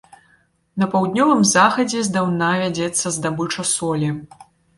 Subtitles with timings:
[0.83, 4.11] На паўднёвым захадзе здаўна вядзецца здабыча солі.